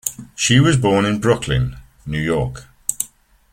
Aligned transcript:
She 0.35 0.59
was 0.59 0.77
born 0.77 1.05
in 1.05 1.19
Brooklyn, 1.19 1.77
New 2.07 2.17
York. 2.19 2.65